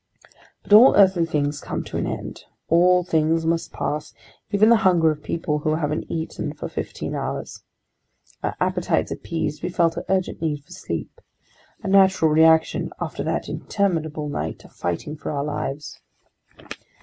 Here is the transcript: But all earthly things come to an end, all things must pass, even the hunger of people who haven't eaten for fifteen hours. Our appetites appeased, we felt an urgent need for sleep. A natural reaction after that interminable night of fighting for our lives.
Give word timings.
But 0.63 0.73
all 0.73 0.95
earthly 0.95 1.27
things 1.27 1.61
come 1.61 1.83
to 1.83 1.97
an 1.97 2.07
end, 2.07 2.45
all 2.69 3.03
things 3.03 3.45
must 3.45 3.71
pass, 3.71 4.15
even 4.49 4.69
the 4.69 4.77
hunger 4.77 5.11
of 5.11 5.21
people 5.21 5.59
who 5.59 5.75
haven't 5.75 6.09
eaten 6.09 6.53
for 6.53 6.67
fifteen 6.67 7.13
hours. 7.13 7.63
Our 8.41 8.55
appetites 8.59 9.11
appeased, 9.11 9.61
we 9.61 9.69
felt 9.69 9.97
an 9.97 10.05
urgent 10.09 10.41
need 10.41 10.63
for 10.63 10.71
sleep. 10.71 11.21
A 11.83 11.87
natural 11.87 12.31
reaction 12.31 12.91
after 12.99 13.21
that 13.25 13.47
interminable 13.47 14.27
night 14.27 14.65
of 14.65 14.71
fighting 14.71 15.17
for 15.17 15.29
our 15.31 15.43
lives. 15.43 15.99